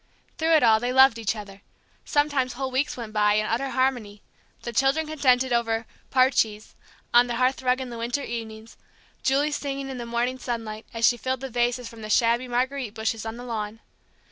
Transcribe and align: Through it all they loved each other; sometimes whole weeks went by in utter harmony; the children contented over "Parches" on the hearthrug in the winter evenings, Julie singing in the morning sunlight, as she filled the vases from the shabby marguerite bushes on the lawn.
Through 0.39 0.55
it 0.55 0.63
all 0.63 0.79
they 0.79 0.91
loved 0.91 1.19
each 1.19 1.35
other; 1.35 1.61
sometimes 2.05 2.53
whole 2.53 2.71
weeks 2.71 2.97
went 2.97 3.13
by 3.13 3.35
in 3.35 3.45
utter 3.45 3.69
harmony; 3.69 4.23
the 4.63 4.73
children 4.73 5.05
contented 5.05 5.53
over 5.53 5.85
"Parches" 6.09 6.73
on 7.13 7.27
the 7.27 7.35
hearthrug 7.35 7.79
in 7.79 7.91
the 7.91 7.99
winter 7.99 8.23
evenings, 8.23 8.77
Julie 9.21 9.51
singing 9.51 9.89
in 9.91 9.99
the 9.99 10.07
morning 10.07 10.39
sunlight, 10.39 10.87
as 10.91 11.07
she 11.07 11.17
filled 11.17 11.41
the 11.41 11.51
vases 11.51 11.87
from 11.87 12.01
the 12.01 12.09
shabby 12.09 12.47
marguerite 12.47 12.95
bushes 12.95 13.27
on 13.27 13.37
the 13.37 13.43
lawn. 13.45 13.79